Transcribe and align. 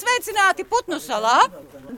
Esiet 0.00 0.24
sveicināti 0.24 0.64
Putnu 0.64 0.96
salā. 0.96 1.42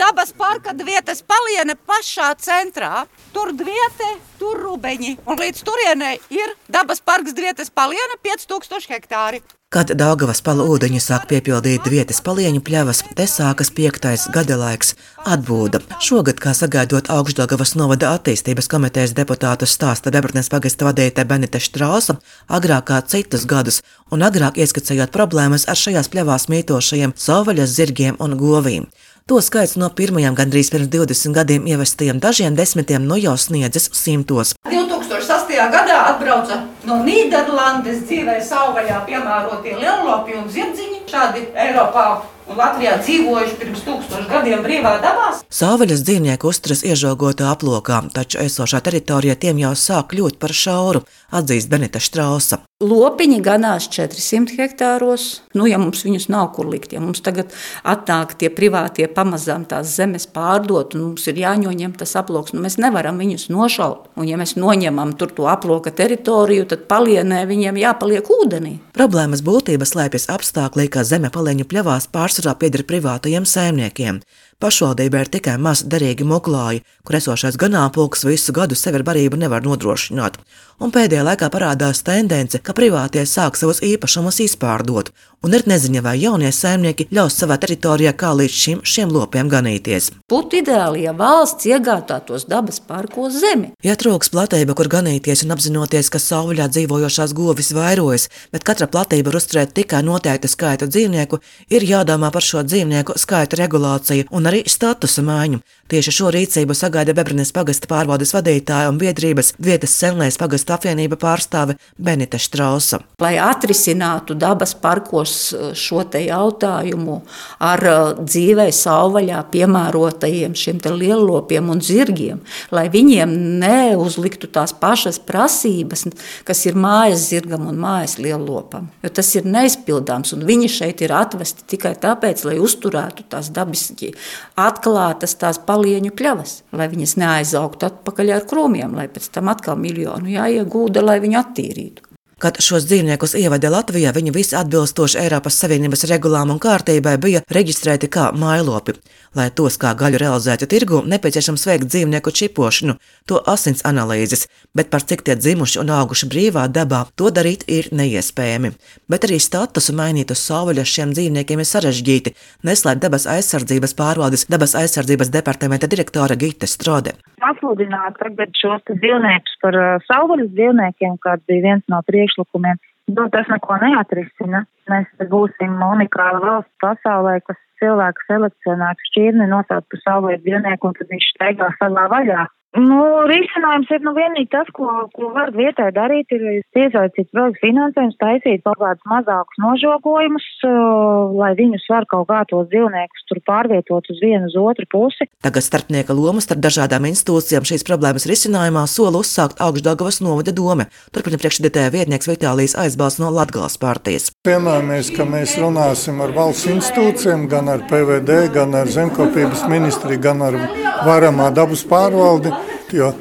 Dabas 0.02 0.32
parka 0.34 0.72
vietas 0.74 1.20
paliene 1.22 1.76
pašā 1.88 2.32
centrā. 2.42 3.04
Tur 3.34 3.52
dviete, 3.54 4.08
tur 4.40 4.58
rubeņi. 4.58 5.12
Un 5.30 5.38
līdz 5.38 5.62
turienei 5.68 6.16
ir 6.34 6.56
dabas 6.66 6.98
parks 6.98 7.36
vietas 7.38 7.70
paliene 7.70 8.18
5000 8.26 8.90
hektāri. 8.90 9.44
Kad 9.72 9.88
Daugavas 9.96 10.42
pala 10.44 10.66
ūdeņi 10.68 10.98
sāk 11.00 11.22
piepildīt 11.30 11.86
vietas 11.88 12.18
palieņu 12.20 12.60
pļavas, 12.66 12.98
te 13.16 13.24
sākas 13.30 13.70
piektais 13.72 14.26
gada 14.34 14.58
laiks- 14.60 14.92
atbūda. 15.34 15.80
Šogad, 15.96 16.42
kā 16.44 16.52
sagaidot 16.52 17.08
augšdagavas 17.08 17.72
novada 17.80 18.10
attīstības 18.16 18.68
komitejas 18.68 19.14
deputātu 19.14 19.64
stāsta 19.70 20.10
Debratnes 20.10 20.50
pagasta 20.52 20.84
vadītāja 20.84 21.24
Benita 21.30 21.58
Štrausa, 21.58 22.18
agrāk 22.50 22.84
kā 22.90 23.00
citus 23.06 23.46
gadus, 23.46 23.80
un 24.10 24.20
agrāk 24.20 24.60
ieskicējot 24.60 25.14
problēmas 25.14 25.64
ar 25.68 25.76
šajās 25.76 26.10
pļavās 26.12 26.48
mītošajiem 26.52 27.14
savvaļas 27.16 27.74
zirgiem 27.78 28.16
un 28.20 28.36
govīm. 28.36 28.90
To 29.26 29.38
skaits 29.38 29.76
no 29.78 29.86
pirmajiem 29.94 30.34
gandrīz 30.34 30.72
pirms 30.74 30.88
20 30.90 31.36
gadiem 31.36 31.66
ievestajiem 31.70 32.18
dažiem 32.22 32.56
desmitiem 32.58 33.04
nu 33.06 33.14
jau 33.22 33.36
sniedzas 33.38 33.86
simtos. 33.94 34.50
2008. 34.66 35.68
gadā 35.70 35.98
atbrauca 36.08 36.58
no 36.88 36.98
Nīderlandes 37.06 38.02
dzīvē 38.08 38.40
savvaļā 38.48 38.98
piemērotie 39.06 39.76
lielopi 39.78 40.34
un 40.40 40.50
zirdziņi. 40.50 41.04
Šādi 41.12 41.44
Eiropā 41.54 42.06
un 42.52 42.58
Latvijā 42.60 42.96
dzīvojuši 43.00 43.56
pirms 43.60 43.84
tūkstošiem 43.86 44.28
gadiem 44.30 44.64
brīvā 44.64 44.96
dabā. 45.02 45.30
Savvaļas 45.52 46.04
dzīvnieku 46.04 46.50
uzturas 46.52 46.84
iežogotā 46.84 47.48
aplokā, 47.52 48.02
taču 48.14 48.42
esošā 48.42 48.82
teritorija 48.84 49.38
tiem 49.40 49.62
jau 49.62 49.72
sāk 49.78 50.12
kļūt 50.12 50.38
par 50.42 50.52
šauru, 50.56 51.04
atzīst 51.32 51.72
Benita 51.72 52.02
Štrausa. 52.02 52.62
Lopiņi 52.82 53.38
ganās 53.44 53.86
400 53.94 54.56
hektāros. 54.58 55.26
Nu, 55.54 55.68
ja 55.70 55.78
mums 55.78 56.02
viņus 56.02 56.26
nav 56.32 56.48
kur 56.56 56.66
likt, 56.66 56.90
ja 56.96 56.98
mums 57.02 57.22
tagad 57.22 57.52
atnāk 57.86 58.34
tie 58.40 58.50
privātie 58.50 59.06
pamazām 59.06 59.62
tās 59.70 59.92
zemes 59.94 60.26
pārdot, 60.26 60.96
un 60.96 61.12
mums 61.12 61.28
ir 61.30 61.38
jāņem 61.38 61.94
tas 62.00 62.16
aploks, 62.18 62.56
nu, 62.56 62.62
mēs 62.64 62.80
nevaram 62.82 63.20
viņus 63.22 63.46
nošaut. 63.54 64.10
Un, 64.18 64.26
ja 64.26 64.40
mēs 64.40 64.56
noņemam 64.58 65.14
tur 65.20 65.30
to 65.30 65.46
aploka 65.52 65.92
teritoriju, 65.94 66.66
tad 66.72 66.88
palienē 66.90 67.44
viņiem 67.46 67.78
jāpaliek 67.84 68.26
ūdenī. 68.26 68.74
Problēmas 68.98 69.44
būtība 69.46 69.86
slēpjas 69.86 70.26
apstākļi, 70.34 70.88
ka 70.90 71.06
zeme 71.06 71.30
palieņu 71.30 71.68
pļavās 71.70 72.10
pārsvarā 72.10 72.41
pieder 72.58 72.82
privātajiem 72.84 73.46
saimniekiem. 73.46 74.20
Pašvaldībā 74.62 75.24
ir 75.24 75.28
tikai 75.34 75.56
maz 75.58 75.80
derīgi 75.92 76.22
muklāji, 76.22 76.84
kur 77.02 77.16
esošais 77.18 77.56
ganāmpulks 77.58 78.22
visu 78.28 78.54
gadu 78.54 78.76
sevi 78.78 79.00
ar 79.00 79.02
barību 79.08 79.40
nevar 79.40 79.64
nodrošināt. 79.66 80.38
Un 80.82 80.94
pēdējā 80.94 81.24
laikā 81.26 81.48
parādās 81.50 82.04
tendence, 82.06 82.58
ka 82.62 82.74
privātie 82.74 83.22
sāk 83.26 83.58
savus 83.58 83.82
īpašumus 83.86 84.38
izpārdot, 84.46 85.10
un 85.42 85.54
ir 85.54 85.62
neziņa, 85.66 86.02
vai 86.02 86.14
jaunie 86.18 86.50
saimnieki 86.54 87.08
ļaus 87.14 87.36
savā 87.38 87.58
teritorijā 87.62 88.12
kā 88.18 88.32
līdz 88.38 88.56
šim 88.62 88.80
šiem 88.86 89.12
lopiem 89.14 89.50
ganīties. 89.50 90.10
Būtu 90.30 90.60
ideāli, 90.62 91.04
ja 91.06 91.14
valsts 91.14 91.66
iegādātos 91.70 92.46
dabas 92.50 92.78
parkos 92.86 93.38
zemi. 93.42 93.72
Ja 93.86 93.94
trūks 93.98 94.30
platība, 94.34 94.74
kur 94.78 94.90
ganīties, 94.90 95.44
un 95.46 95.54
apzinoties, 95.54 96.10
ka 96.10 96.22
sauļā 96.22 96.68
dzīvojošās 96.70 97.34
govis 97.38 97.72
vairojas, 97.74 98.28
bet 98.54 98.66
katra 98.66 98.86
platība 98.90 99.30
var 99.30 99.40
uzturēt 99.42 99.74
tikai 99.78 100.02
noteiktu 100.06 100.50
skaitu 100.50 100.90
dzīvnieku, 100.90 101.42
ir 101.74 101.86
jādomā 101.86 102.30
par 102.34 102.46
šo 102.46 102.62
dzīvnieku 102.66 103.18
skaitu 103.22 103.58
regulāciju 103.62 104.30
un 104.30 104.50
arī 104.52 104.62
statusa 104.68 105.24
maiņu. 105.24 105.62
Tieši 105.92 106.12
šo 106.14 106.30
rīcību 106.32 106.72
sagaida 106.76 107.12
Bebrnes 107.12 107.50
pagasta 107.52 107.88
pārvaldes 107.90 108.30
vadītāja 108.32 108.88
un 108.88 108.96
biedrības 109.00 109.50
vietas 109.60 109.92
senlēs 110.00 110.38
pagasta 110.40 110.78
apvienība 110.78 111.18
pārstāve 111.20 111.76
Benita 112.00 112.38
Štrausa. 112.40 113.02
Lai 113.20 113.34
atrisinātu 113.42 114.36
dabas 114.38 114.72
parkos 114.72 115.34
uh, 115.52 115.74
šo 115.76 116.00
te 116.08 116.22
jautājumu 116.24 117.18
ar 117.60 117.84
uh, 117.90 118.22
dzīvē 118.22 118.70
savvaļā 118.72 119.42
piemērotajiem 119.52 120.56
šiem 120.56 120.80
te 120.80 120.94
lielopiem 120.96 121.68
un 121.74 121.84
zirgiem, 121.84 122.40
lai 122.72 122.86
viņiem 122.92 123.36
neuzliktu 123.60 124.48
tās 124.52 124.72
pašas 124.72 125.20
prasības, 125.28 126.06
kas 126.48 126.64
ir 126.68 126.80
mājas 126.80 127.28
zirgam 127.28 127.68
un 127.68 127.80
mājas 127.84 128.16
lielopam. 128.22 128.88
Jo 129.04 129.12
tas 129.12 129.28
ir 129.36 129.44
neizpildāms 129.44 130.32
un 130.32 130.48
viņi 130.48 130.72
šeit 130.72 131.04
ir 131.04 131.12
atvesti 131.20 131.68
tikai 131.74 131.94
tāpēc, 132.00 132.46
lai 132.48 132.56
uzturētu 132.64 133.28
tās 133.28 133.52
dabiski 133.52 134.14
atklātas 134.60 135.36
tās 135.40 135.60
palieņu 135.66 136.14
pļavas, 136.18 136.54
lai 136.76 136.88
viņas 136.92 137.18
neaizaugtu 137.22 137.88
atpakaļ 137.88 138.36
ar 138.36 138.48
krūmiem, 138.48 138.96
lai 138.98 139.08
pēc 139.12 139.28
tam 139.34 139.52
atkal 139.52 139.80
miljonu 139.80 140.32
jāiegūda, 140.32 141.04
lai 141.04 141.20
viņu 141.24 141.40
attīrītu. 141.42 142.11
Kad 142.42 142.56
šos 142.58 142.88
dzīvniekus 142.90 143.36
ievada 143.38 143.68
Latvijā, 143.70 144.10
viņi 144.10 144.32
visi 144.34 144.56
atbilstoši 144.58 145.20
Eiropas 145.20 145.60
Savienības 145.62 146.00
regulām 146.10 146.50
un 146.50 146.58
kārtībai 146.58 147.12
bija 147.22 147.44
reģistrēti 147.54 148.08
kā 148.10 148.32
mailopi. 148.34 148.96
Lai 149.38 149.44
tos 149.54 149.76
kā 149.78 149.92
gaļu 149.94 150.18
realizētu 150.18 150.66
tirgu, 150.66 151.04
nepieciešams 151.06 151.66
veikt 151.70 151.86
dzīvnieku 151.92 152.32
čipošanu, 152.34 152.96
to 153.30 153.38
asins 153.52 153.84
analīzes, 153.86 154.48
bet 154.74 154.90
par 154.90 155.06
cik 155.06 155.22
tie 155.22 155.36
dzimuši 155.38 155.78
un 155.84 155.92
auguši 155.94 156.28
brīvā 156.34 156.66
dabā, 156.66 157.04
to 157.14 157.30
darīt 157.30 157.62
ir 157.70 157.92
neiespējami. 157.94 158.74
Bet 159.06 159.28
arī 159.28 159.38
statusu 159.38 159.94
mainīt 159.94 160.34
uz 160.34 160.42
savvaļas 160.42 160.96
šiem 160.96 161.14
dzīvniekiem 161.14 161.62
ir 161.62 161.70
sarežģīti, 161.70 162.34
neslēdz 162.66 163.06
dabas 163.06 163.28
aizsardzības 163.36 163.94
pārvaldes 163.94 164.48
dabas 164.50 164.74
aizsardzības 164.82 165.30
departamenta 165.30 165.86
direktore 165.86 166.34
Gita 166.42 166.66
Strode. 166.66 167.14
Pasludināt 167.42 168.18
tagad 168.18 168.52
šos 168.58 168.84
dzīvniekus 168.90 169.56
par 169.62 169.78
savvaļas 170.10 170.52
dzīvniekiem, 170.58 171.16
kāds 171.22 171.46
bija 171.46 171.68
viens 171.70 171.88
no 171.90 172.02
priekš 172.06 172.31
priekšlikumiem. 172.32 172.78
Nu, 173.06 173.28
tas 173.28 173.46
neko 173.50 173.76
neatrisina. 173.82 174.64
Mēs 174.88 175.06
būsim 175.30 175.78
unikāla 175.82 176.40
valsts 176.40 176.74
pasaulē, 176.80 177.40
kas 177.46 177.58
cilvēku 177.80 178.20
selekcionētu 178.28 179.06
šķirni, 179.10 179.46
nosaukt 179.50 179.88
par 179.90 180.00
savu 180.02 180.32
dzīvnieku, 180.38 180.86
un 180.86 180.94
tad 180.98 181.08
viņš 181.10 181.28
steigā 181.34 181.70
savā 181.78 182.06
vaļā. 182.08 182.46
Nu, 182.72 182.98
risinājums 183.28 183.90
ir 183.92 184.00
nu 184.00 184.14
vienīgi 184.16 184.48
tas, 184.52 184.68
ko, 184.72 184.86
ko 185.12 185.28
var 185.34 185.50
vietai 185.52 185.90
darīt, 185.92 186.30
ir 186.32 186.62
piesaistīt 186.72 187.28
vēl 187.36 187.52
finansējums, 187.60 188.16
taisīt 188.16 188.62
kaut 188.64 188.78
kādus 188.80 189.04
mazākus 189.12 189.60
nožogojumus, 189.60 190.46
uh, 190.64 191.34
lai 191.36 191.50
viņus 191.58 191.84
var 191.92 192.06
kaut 192.08 192.30
kā 192.30 192.40
tos 192.48 192.70
dzīvniekus 192.72 193.26
tur 193.28 193.42
pārvietot 193.44 194.08
uz 194.08 194.22
vienu 194.24 194.48
uz 194.48 194.56
otru 194.56 194.88
pusi. 194.88 195.28
Tagad 195.44 195.66
starpnieka 195.66 196.16
loma 196.16 196.40
starp 196.40 196.62
dažādām 196.64 197.10
institūcijām 197.10 197.68
šīs 197.68 197.84
problēmas 197.84 198.24
risinājumā 198.30 198.86
sola 198.88 199.20
uzsākt 199.20 199.60
augšdagavas 199.60 200.22
novada 200.24 200.56
dome. 200.56 200.88
Turpina 201.12 201.36
priekšredētāja 201.44 201.92
vietnieks 201.92 202.30
Vitālijas 202.32 202.78
aizbalsts 202.80 203.20
no 203.20 203.28
Latgales 203.36 203.76
partijas. 203.76 204.30
Vienojāmies, 204.48 205.12
ka 205.12 205.28
mēs 205.28 205.58
runāsim 205.60 206.24
ar 206.24 206.32
valsts 206.32 206.72
institūcijiem, 206.72 207.44
gan 207.52 207.68
ar 207.68 207.84
PVD, 207.92 208.46
gan 208.56 208.72
ar 208.80 208.88
zemkopības 208.88 209.68
ministriju, 209.68 210.24
gan 210.24 210.48
ar 210.48 210.60
varamā 211.04 211.52
dabas 211.52 211.84
pārvaldi 211.84 212.61
jo 212.92 213.12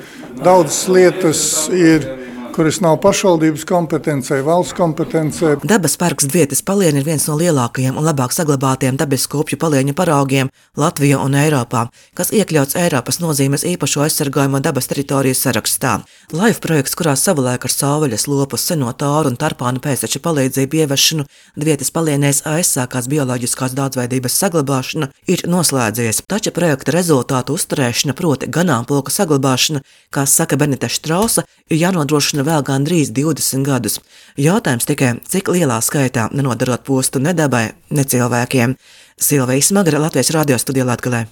daudzas 0.44 0.88
lietas 0.90 1.70
ir 1.74 2.21
kuras 2.52 2.82
nav 2.84 2.98
pašvaldības 3.02 3.64
kompetencē, 3.68 4.42
valsts 4.44 4.76
kompetencē. 4.76 5.56
Dabas 5.64 5.96
parks 5.98 6.28
Dvietas 6.28 6.62
palieni 6.66 7.00
ir 7.00 7.06
viens 7.08 7.24
no 7.30 7.38
lielākajiem 7.40 7.96
un 7.98 8.06
labāk 8.06 8.34
saglabātiem 8.36 8.98
dabas 9.00 9.28
kopju 9.32 9.58
palieņu 9.62 9.96
paraugiem 9.96 10.52
Latvijā 10.78 11.20
un 11.24 11.38
Eiropā, 11.40 11.86
kas 12.18 12.34
iekļauts 12.36 12.76
Eiropas 12.82 13.22
nozīmes 13.24 13.64
īpašo 13.68 14.04
aizsargājumu 14.06 14.60
dabas 14.64 14.90
teritoriju 14.92 15.38
sarakstā. 15.38 15.94
Life 16.36 16.60
projekts, 16.64 16.96
kurā 17.00 17.16
savulaik 17.16 17.68
ar 17.68 17.76
sauvaļas 17.76 18.28
lopus 18.28 18.68
seno 18.68 18.92
tāru 18.92 19.32
un 19.32 19.40
tarpānu 19.40 19.80
pēcteču 19.84 20.20
palīdzību 20.26 20.84
ieviešanu 20.84 21.28
Dvietas 21.56 21.94
palienēs 21.96 22.44
aizsākās 22.52 23.08
bioloģiskās 23.12 23.78
daudzveidības 23.80 24.38
saglabāšana, 24.44 25.12
ir 25.32 25.46
noslēdzies, 25.48 26.24
taču 26.28 26.52
projekta 26.56 26.96
rezultātu 26.98 27.56
uzturēšana, 27.56 28.18
proti 28.18 28.52
ganāmpulka 28.52 29.14
saglabāšana, 29.14 29.84
kā 30.12 30.28
saka 30.28 30.60
Benita 30.60 30.92
Štrausa, 30.92 31.46
ir 31.72 31.80
jānodrošina 31.80 32.41
vēl 32.48 32.64
gandrīz 32.68 33.12
20 33.16 33.66
gadus. 33.68 34.00
Jautājums 34.40 34.88
tikai, 34.90 35.14
cik 35.28 35.52
lielā 35.54 35.82
skaitā 35.84 36.30
nenodarot 36.34 36.84
postu 36.88 37.20
ne 37.20 37.36
dabai, 37.38 37.70
ne 37.90 38.04
cilvēkiem. 38.04 38.78
Silvija 39.22 39.62
Smagra 39.62 40.02
Latvijas 40.02 40.34
radio 40.34 40.58
studijā 40.58 40.88
Latvijā. 40.88 41.26